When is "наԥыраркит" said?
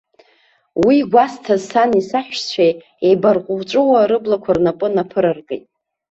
4.95-5.63